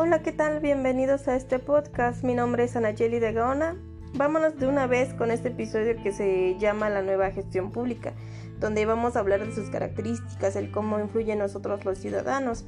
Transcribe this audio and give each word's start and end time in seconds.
Hola, 0.00 0.22
¿qué 0.22 0.30
tal? 0.30 0.60
Bienvenidos 0.60 1.26
a 1.26 1.34
este 1.34 1.58
podcast. 1.58 2.22
Mi 2.22 2.32
nombre 2.32 2.62
es 2.62 2.76
Anayeli 2.76 3.18
de 3.18 3.32
Gaona. 3.32 3.74
Vámonos 4.14 4.56
de 4.56 4.68
una 4.68 4.86
vez 4.86 5.12
con 5.12 5.32
este 5.32 5.48
episodio 5.48 6.00
que 6.00 6.12
se 6.12 6.56
llama 6.56 6.88
La 6.88 7.02
nueva 7.02 7.32
gestión 7.32 7.72
pública, 7.72 8.12
donde 8.60 8.86
vamos 8.86 9.16
a 9.16 9.18
hablar 9.18 9.44
de 9.44 9.52
sus 9.52 9.70
características, 9.70 10.54
el 10.54 10.70
cómo 10.70 11.00
influye 11.00 11.32
en 11.32 11.40
nosotros 11.40 11.84
los 11.84 11.98
ciudadanos. 11.98 12.64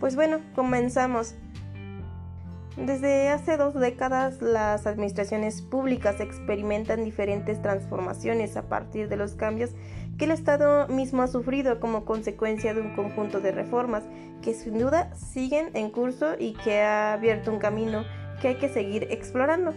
Pues 0.00 0.16
bueno, 0.16 0.40
comenzamos. 0.54 1.34
Desde 2.78 3.28
hace 3.28 3.58
dos 3.58 3.74
décadas 3.74 4.40
las 4.40 4.86
administraciones 4.86 5.60
públicas 5.60 6.18
experimentan 6.18 7.04
diferentes 7.04 7.60
transformaciones 7.60 8.56
a 8.56 8.70
partir 8.70 9.10
de 9.10 9.18
los 9.18 9.34
cambios 9.34 9.72
que 10.20 10.26
el 10.26 10.32
Estado 10.32 10.86
mismo 10.88 11.22
ha 11.22 11.28
sufrido 11.28 11.80
como 11.80 12.04
consecuencia 12.04 12.74
de 12.74 12.82
un 12.82 12.94
conjunto 12.94 13.40
de 13.40 13.52
reformas 13.52 14.04
que 14.42 14.52
sin 14.52 14.78
duda 14.78 15.14
siguen 15.14 15.70
en 15.72 15.88
curso 15.88 16.34
y 16.38 16.52
que 16.52 16.82
ha 16.82 17.14
abierto 17.14 17.50
un 17.50 17.58
camino 17.58 18.04
que 18.42 18.48
hay 18.48 18.54
que 18.56 18.68
seguir 18.68 19.06
explorando. 19.08 19.72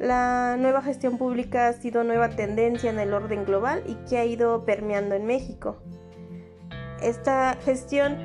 La 0.00 0.56
nueva 0.58 0.82
gestión 0.82 1.16
pública 1.16 1.68
ha 1.68 1.72
sido 1.74 2.02
nueva 2.02 2.30
tendencia 2.30 2.90
en 2.90 2.98
el 2.98 3.14
orden 3.14 3.44
global 3.44 3.84
y 3.86 3.94
que 4.08 4.18
ha 4.18 4.24
ido 4.24 4.64
permeando 4.64 5.14
en 5.14 5.26
México. 5.26 5.76
Esta 7.00 7.56
gestión 7.64 8.16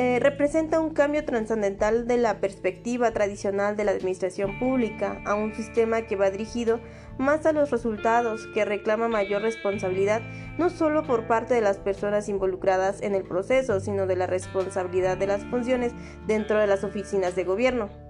eh, 0.00 0.20
representa 0.20 0.78
un 0.78 0.90
cambio 0.90 1.24
trascendental 1.24 2.06
de 2.06 2.18
la 2.18 2.38
perspectiva 2.38 3.10
tradicional 3.10 3.76
de 3.76 3.82
la 3.82 3.90
administración 3.90 4.56
pública 4.60 5.20
a 5.26 5.34
un 5.34 5.52
sistema 5.56 6.02
que 6.02 6.14
va 6.14 6.30
dirigido 6.30 6.78
más 7.18 7.44
a 7.46 7.52
los 7.52 7.72
resultados, 7.72 8.46
que 8.54 8.64
reclama 8.64 9.08
mayor 9.08 9.42
responsabilidad 9.42 10.22
no 10.56 10.70
solo 10.70 11.02
por 11.02 11.26
parte 11.26 11.54
de 11.54 11.62
las 11.62 11.78
personas 11.78 12.28
involucradas 12.28 13.02
en 13.02 13.16
el 13.16 13.24
proceso, 13.24 13.80
sino 13.80 14.06
de 14.06 14.14
la 14.14 14.28
responsabilidad 14.28 15.18
de 15.18 15.26
las 15.26 15.44
funciones 15.46 15.92
dentro 16.28 16.60
de 16.60 16.68
las 16.68 16.84
oficinas 16.84 17.34
de 17.34 17.42
gobierno. 17.42 18.07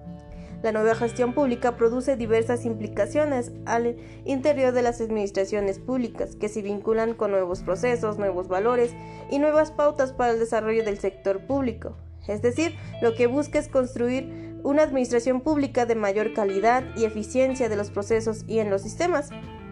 La 0.61 0.73
nueva 0.73 0.93
gestión 0.93 1.33
pública 1.33 1.77
produce 1.77 2.17
diversas 2.17 2.65
implicaciones 2.65 3.53
al 3.65 3.95
interior 4.25 4.73
de 4.73 4.81
las 4.81 4.99
administraciones 4.99 5.79
públicas 5.79 6.35
que 6.35 6.49
se 6.49 6.61
vinculan 6.61 7.13
con 7.13 7.31
nuevos 7.31 7.61
procesos, 7.61 8.17
nuevos 8.17 8.49
valores 8.49 8.93
y 9.31 9.39
nuevas 9.39 9.71
pautas 9.71 10.11
para 10.11 10.33
el 10.33 10.39
desarrollo 10.39 10.83
del 10.83 10.99
sector 10.99 11.45
público. 11.47 11.95
Es 12.27 12.41
decir, 12.41 12.75
lo 13.01 13.15
que 13.15 13.27
busca 13.27 13.57
es 13.57 13.69
construir 13.69 14.59
una 14.63 14.83
administración 14.83 15.39
pública 15.39 15.85
de 15.85 15.95
mayor 15.95 16.33
calidad 16.33 16.83
y 16.97 17.05
eficiencia 17.05 17.69
de 17.69 17.77
los 17.77 17.89
procesos 17.89 18.43
y 18.45 18.59
en 18.59 18.69
los 18.69 18.81
sistemas. 18.81 19.29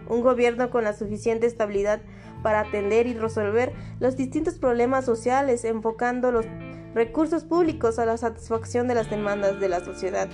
Un 0.08 0.22
gobierno 0.22 0.70
con 0.70 0.84
la 0.84 0.94
suficiente 0.94 1.46
estabilidad 1.46 2.00
para 2.42 2.60
atender 2.60 3.06
y 3.06 3.12
resolver 3.12 3.74
los 4.00 4.16
distintos 4.16 4.54
problemas 4.54 5.04
sociales, 5.04 5.66
enfocando 5.66 6.32
los 6.32 6.46
recursos 6.94 7.44
públicos 7.44 7.98
a 7.98 8.06
la 8.06 8.16
satisfacción 8.16 8.88
de 8.88 8.94
las 8.94 9.10
demandas 9.10 9.60
de 9.60 9.68
la 9.68 9.84
sociedad. 9.84 10.30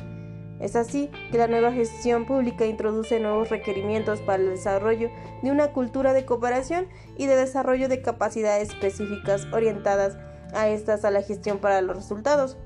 Es 0.60 0.76
así 0.76 1.10
que 1.30 1.38
la 1.38 1.48
nueva 1.48 1.72
gestión 1.72 2.26
pública 2.26 2.64
introduce 2.66 3.18
nuevos 3.20 3.50
requerimientos 3.50 4.20
para 4.20 4.42
el 4.42 4.50
desarrollo 4.50 5.10
de 5.42 5.50
una 5.50 5.72
cultura 5.72 6.12
de 6.12 6.24
cooperación 6.24 6.86
y 7.16 7.26
de 7.26 7.36
desarrollo 7.36 7.88
de 7.88 8.02
capacidades 8.02 8.70
específicas 8.70 9.46
orientadas 9.52 10.16
a 10.54 10.68
estas 10.68 11.04
a 11.04 11.10
la 11.10 11.22
gestión 11.22 11.58
para 11.58 11.80
los 11.80 11.96
resultados. 11.96 12.56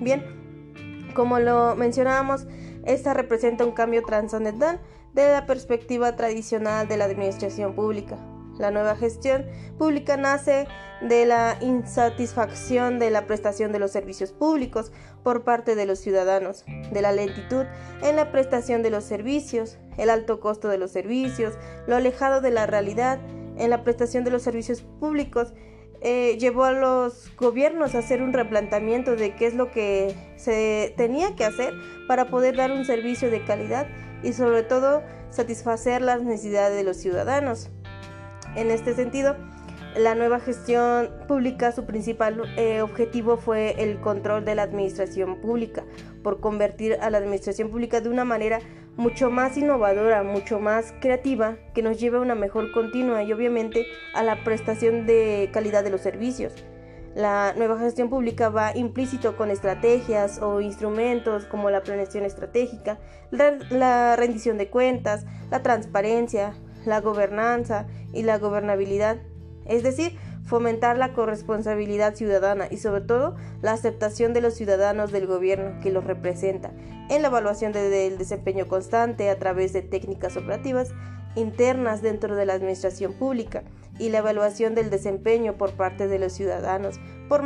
Bien, 0.00 0.22
como 1.14 1.38
lo 1.38 1.76
mencionábamos, 1.76 2.46
esta 2.84 3.14
representa 3.14 3.64
un 3.64 3.72
cambio 3.72 4.02
trascendental 4.02 4.80
de 5.14 5.32
la 5.32 5.46
perspectiva 5.46 6.16
tradicional 6.16 6.88
de 6.88 6.96
la 6.96 7.06
administración 7.06 7.74
pública. 7.74 8.18
La 8.60 8.70
nueva 8.70 8.94
gestión 8.94 9.46
pública 9.78 10.18
nace 10.18 10.68
de 11.00 11.24
la 11.24 11.56
insatisfacción 11.62 12.98
de 12.98 13.10
la 13.10 13.26
prestación 13.26 13.72
de 13.72 13.78
los 13.78 13.90
servicios 13.90 14.32
públicos 14.32 14.92
por 15.22 15.44
parte 15.44 15.74
de 15.74 15.86
los 15.86 15.98
ciudadanos, 15.98 16.66
de 16.92 17.00
la 17.00 17.12
lentitud 17.12 17.64
en 18.02 18.16
la 18.16 18.30
prestación 18.30 18.82
de 18.82 18.90
los 18.90 19.04
servicios, 19.04 19.78
el 19.96 20.10
alto 20.10 20.40
costo 20.40 20.68
de 20.68 20.76
los 20.76 20.90
servicios, 20.90 21.54
lo 21.86 21.96
alejado 21.96 22.42
de 22.42 22.50
la 22.50 22.66
realidad 22.66 23.18
en 23.56 23.70
la 23.70 23.82
prestación 23.82 24.24
de 24.24 24.30
los 24.30 24.42
servicios 24.42 24.82
públicos, 24.82 25.54
eh, 26.02 26.36
llevó 26.38 26.64
a 26.64 26.72
los 26.72 27.30
gobiernos 27.38 27.94
a 27.94 27.98
hacer 27.98 28.22
un 28.22 28.34
replanteamiento 28.34 29.16
de 29.16 29.34
qué 29.36 29.46
es 29.46 29.54
lo 29.54 29.70
que 29.70 30.14
se 30.36 30.92
tenía 30.98 31.34
que 31.34 31.44
hacer 31.44 31.72
para 32.08 32.26
poder 32.26 32.56
dar 32.56 32.72
un 32.72 32.84
servicio 32.84 33.30
de 33.30 33.42
calidad 33.44 33.86
y 34.22 34.34
sobre 34.34 34.62
todo 34.62 35.02
satisfacer 35.30 36.02
las 36.02 36.22
necesidades 36.22 36.76
de 36.76 36.84
los 36.84 36.98
ciudadanos. 36.98 37.70
En 38.56 38.70
este 38.70 38.94
sentido, 38.94 39.36
la 39.96 40.14
nueva 40.14 40.40
gestión 40.40 41.10
pública, 41.28 41.72
su 41.72 41.84
principal 41.84 42.42
eh, 42.56 42.80
objetivo 42.80 43.36
fue 43.36 43.82
el 43.82 44.00
control 44.00 44.44
de 44.44 44.54
la 44.54 44.62
administración 44.62 45.40
pública, 45.40 45.84
por 46.22 46.40
convertir 46.40 46.96
a 47.00 47.10
la 47.10 47.18
administración 47.18 47.70
pública 47.70 48.00
de 48.00 48.08
una 48.08 48.24
manera 48.24 48.60
mucho 48.96 49.30
más 49.30 49.56
innovadora, 49.56 50.22
mucho 50.22 50.58
más 50.58 50.92
creativa, 51.00 51.56
que 51.74 51.82
nos 51.82 51.98
lleve 51.98 52.18
a 52.18 52.20
una 52.20 52.34
mejor 52.34 52.72
continua 52.72 53.22
y 53.22 53.32
obviamente 53.32 53.86
a 54.14 54.22
la 54.22 54.42
prestación 54.42 55.06
de 55.06 55.48
calidad 55.52 55.84
de 55.84 55.90
los 55.90 56.00
servicios. 56.00 56.52
La 57.14 57.54
nueva 57.56 57.78
gestión 57.78 58.08
pública 58.08 58.50
va 58.50 58.76
implícito 58.76 59.36
con 59.36 59.50
estrategias 59.50 60.40
o 60.40 60.60
instrumentos 60.60 61.44
como 61.46 61.70
la 61.70 61.82
planeación 61.82 62.24
estratégica, 62.24 62.98
la 63.32 64.14
rendición 64.16 64.58
de 64.58 64.68
cuentas, 64.68 65.26
la 65.50 65.62
transparencia, 65.62 66.54
la 66.84 67.00
gobernanza 67.00 67.86
y 68.12 68.22
la 68.22 68.38
gobernabilidad, 68.38 69.18
es 69.66 69.82
decir, 69.82 70.16
fomentar 70.44 70.98
la 70.98 71.12
corresponsabilidad 71.12 72.14
ciudadana 72.14 72.66
y 72.70 72.78
sobre 72.78 73.02
todo 73.02 73.36
la 73.62 73.72
aceptación 73.72 74.32
de 74.32 74.40
los 74.40 74.54
ciudadanos 74.54 75.12
del 75.12 75.26
gobierno 75.26 75.80
que 75.80 75.92
los 75.92 76.04
representa 76.04 76.72
en 77.08 77.22
la 77.22 77.28
evaluación 77.28 77.72
del 77.72 78.18
desempeño 78.18 78.66
constante 78.66 79.30
a 79.30 79.38
través 79.38 79.72
de 79.72 79.82
técnicas 79.82 80.36
operativas 80.36 80.92
internas 81.36 82.02
dentro 82.02 82.34
de 82.34 82.46
la 82.46 82.54
administración 82.54 83.12
pública 83.12 83.62
y 83.98 84.08
la 84.08 84.18
evaluación 84.18 84.74
del 84.74 84.90
desempeño 84.90 85.56
por 85.56 85.72
parte 85.72 86.08
de 86.08 86.18
los 86.18 86.32
ciudadanos 86.32 86.98
por, 87.28 87.42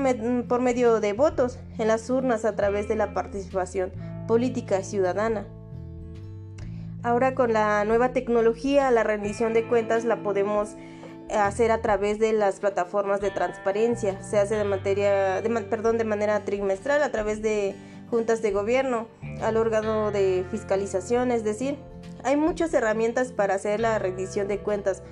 por 0.47 0.61
medio 0.61 1.01
de 1.01 1.13
votos 1.13 1.59
en 1.79 1.89
las 1.89 2.09
urnas 2.09 2.45
a 2.45 2.57
través 2.57 2.89
de 2.89 2.97
la 2.97 3.13
participación 3.13 3.93
política 4.27 4.83
ciudadana. 4.83 5.47
Ahora 7.05 7.35
con 7.35 7.53
la 7.53 7.85
nueva 7.85 8.15
tecnología, 8.15 8.91
la 8.91 9.03
rendición 9.03 9.53
de 9.53 9.69
cuentas 9.69 10.07
la 10.07 10.23
podemos 10.23 10.71
hacer 11.31 11.71
a 11.71 11.83
través 11.83 12.19
de 12.19 12.33
las 12.33 12.61
plataformas 12.61 13.21
de 13.21 13.31
transparencia. 13.31 14.23
Se 14.23 14.39
hace 14.39 14.57
de 14.57 14.65
materia, 14.65 15.43
de, 15.43 15.51
perdón, 15.69 15.99
de 15.99 16.05
manera 16.05 16.45
trimestral 16.47 17.03
a 17.03 17.13
través 17.13 17.43
de 17.43 17.75
juntas 18.09 18.41
de 18.41 18.53
gobierno, 18.53 19.07
al 19.43 19.59
órgano 19.59 20.13
de 20.13 20.47
fiscalización, 20.51 21.31
es 21.31 21.45
decir, 21.45 21.77
hay 22.23 22.37
muchas 22.37 22.73
herramientas 22.73 23.33
para 23.33 23.55
hacer 23.55 23.81
la 23.81 23.99
rendición 23.99 24.49
de 24.49 24.61
cuentas. 24.61 25.03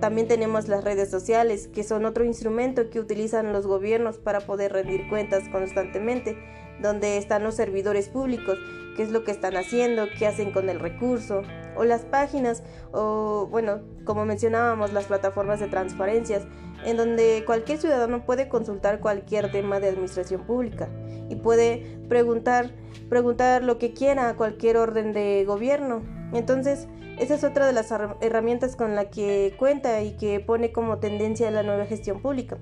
También 0.00 0.28
tenemos 0.28 0.68
las 0.68 0.84
redes 0.84 1.10
sociales, 1.10 1.68
que 1.68 1.82
son 1.82 2.04
otro 2.04 2.24
instrumento 2.24 2.90
que 2.90 3.00
utilizan 3.00 3.52
los 3.52 3.66
gobiernos 3.66 4.18
para 4.18 4.40
poder 4.40 4.72
rendir 4.72 5.08
cuentas 5.08 5.48
constantemente 5.48 6.36
donde 6.80 7.16
están 7.16 7.42
los 7.42 7.54
servidores 7.54 8.08
públicos, 8.08 8.58
qué 8.96 9.02
es 9.02 9.10
lo 9.10 9.24
que 9.24 9.30
están 9.30 9.56
haciendo, 9.56 10.06
qué 10.18 10.26
hacen 10.26 10.52
con 10.52 10.68
el 10.68 10.80
recurso, 10.80 11.42
o 11.76 11.84
las 11.84 12.02
páginas, 12.02 12.62
o 12.92 13.48
bueno, 13.50 13.80
como 14.04 14.24
mencionábamos, 14.24 14.92
las 14.92 15.06
plataformas 15.06 15.60
de 15.60 15.68
transparencias, 15.68 16.46
en 16.84 16.96
donde 16.96 17.42
cualquier 17.46 17.78
ciudadano 17.78 18.24
puede 18.24 18.48
consultar 18.48 19.00
cualquier 19.00 19.50
tema 19.50 19.80
de 19.80 19.88
administración 19.88 20.42
pública 20.42 20.88
y 21.28 21.36
puede 21.36 21.98
preguntar, 22.08 22.70
preguntar 23.08 23.64
lo 23.64 23.78
que 23.78 23.92
quiera 23.92 24.28
a 24.28 24.36
cualquier 24.36 24.76
orden 24.76 25.12
de 25.12 25.44
gobierno. 25.46 26.02
Entonces, 26.36 26.86
esa 27.18 27.34
es 27.34 27.44
otra 27.44 27.66
de 27.66 27.72
las 27.72 27.90
herramientas 28.20 28.76
con 28.76 28.94
la 28.94 29.08
que 29.08 29.54
cuenta 29.58 30.02
y 30.02 30.12
que 30.18 30.38
pone 30.38 30.70
como 30.70 30.98
tendencia 30.98 31.50
la 31.50 31.62
nueva 31.62 31.86
gestión 31.86 32.20
pública, 32.20 32.58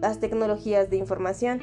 las 0.00 0.18
tecnologías 0.18 0.88
de 0.88 0.96
información. 0.96 1.60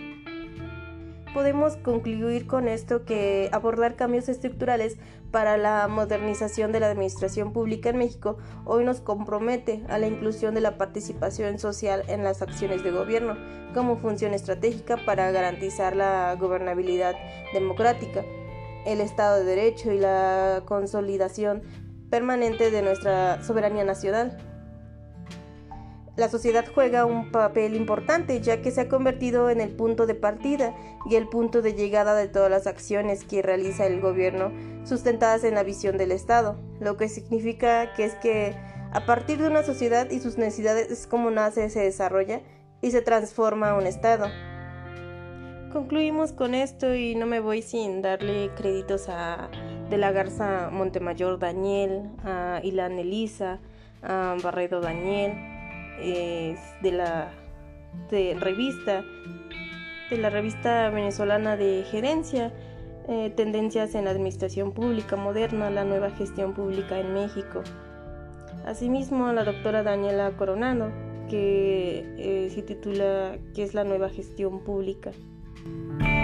Podemos 1.34 1.76
concluir 1.78 2.46
con 2.48 2.68
esto 2.68 3.04
que 3.04 3.50
abordar 3.52 3.96
cambios 3.96 4.30
estructurales 4.30 4.98
para 5.32 5.58
la 5.58 5.88
modernización 5.90 6.72
de 6.72 6.80
la 6.80 6.90
administración 6.90 7.52
pública 7.52 7.90
en 7.90 7.98
México 7.98 8.38
hoy 8.64 8.86
nos 8.86 9.02
compromete 9.02 9.84
a 9.90 9.98
la 9.98 10.08
inclusión 10.08 10.54
de 10.54 10.62
la 10.62 10.78
participación 10.78 11.60
social 11.60 12.04
en 12.08 12.24
las 12.24 12.42
acciones 12.42 12.84
de 12.84 12.92
gobierno 12.92 13.36
como 13.74 13.98
función 13.98 14.34
estratégica 14.34 14.98
para 15.06 15.30
garantizar 15.32 15.94
la 15.94 16.34
gobernabilidad 16.40 17.16
democrática, 17.54 18.24
el 18.86 19.02
Estado 19.02 19.38
de 19.38 19.44
Derecho 19.44 19.92
y 19.92 20.00
la 20.00 20.64
consolidación 20.66 21.64
permanente 22.10 22.72
de 22.72 22.82
nuestra 22.82 23.44
soberanía 23.44 23.84
nacional 23.84 24.38
la 26.16 26.30
sociedad 26.30 26.66
juega 26.74 27.06
un 27.06 27.30
papel 27.30 27.76
importante 27.76 28.40
ya 28.40 28.62
que 28.62 28.72
se 28.72 28.82
ha 28.82 28.88
convertido 28.88 29.50
en 29.50 29.60
el 29.60 29.76
punto 29.76 30.06
de 30.06 30.16
partida 30.16 30.74
y 31.10 31.16
el 31.16 31.28
punto 31.28 31.62
de 31.62 31.74
llegada 31.74 32.16
de 32.16 32.30
todas 32.30 32.50
las 32.50 32.68
acciones 32.68 33.26
que 33.26 33.42
realiza 33.42 33.86
el 33.86 34.00
gobierno 34.00 34.52
sustentadas 34.86 35.44
en 35.44 35.56
la 35.56 35.64
visión 35.64 35.98
del 35.98 36.14
Estado, 36.14 36.58
lo 36.80 36.96
que 36.96 37.10
significa 37.10 37.94
que 37.96 38.06
es 38.06 38.16
que 38.16 38.56
a 38.94 39.06
partir 39.06 39.40
de 39.40 39.50
una 39.50 39.64
sociedad 39.64 40.10
y 40.10 40.20
sus 40.20 40.38
necesidades 40.38 40.90
es 40.90 41.06
como 41.06 41.32
nace, 41.32 41.70
se 41.70 41.82
desarrolla 41.82 42.42
y 42.82 42.92
se 42.92 43.02
transforma 43.02 43.76
un 43.76 43.86
Estado. 43.86 44.28
Concluimos 45.76 46.32
con 46.32 46.56
esto 46.56 46.96
y 46.96 47.16
no 47.16 47.26
me 47.26 47.42
voy 47.42 47.62
sin 47.62 48.02
darle 48.02 48.50
créditos 48.56 49.10
a 49.10 49.50
De 49.90 49.98
la 49.98 50.14
Garza 50.14 50.70
Montemayor 50.72 51.38
Daniel, 51.38 52.12
a 52.24 52.62
Ilan 52.64 52.98
Elisa, 52.98 53.60
a 54.02 54.38
Barredo 54.42 54.80
Daniel, 54.80 55.34
de 56.00 56.92
la 56.94 57.30
revista, 58.40 59.04
de 60.10 60.18
la 60.18 60.30
revista 60.30 60.90
venezolana 60.92 61.58
de 61.58 61.84
gerencia, 61.92 62.54
eh, 63.10 63.34
tendencias 63.36 63.96
en 63.96 64.06
la 64.06 64.12
administración 64.12 64.72
pública 64.72 65.18
moderna, 65.18 65.70
la 65.72 65.84
nueva 65.84 66.10
gestión 66.12 66.54
pública 66.54 67.02
en 67.02 67.14
México. 67.14 67.64
Asimismo, 68.66 69.30
la 69.34 69.44
doctora 69.44 69.84
Daniela 69.84 70.32
Coronado, 70.38 70.90
que 71.30 72.06
eh, 72.18 72.50
se 72.50 72.62
titula 72.62 73.38
¿Qué 73.54 73.64
es 73.64 73.74
la 73.74 73.84
nueva 73.84 74.08
gestión 74.08 74.62
pública? 74.62 75.12
Thank 75.66 76.10
you. 76.10 76.15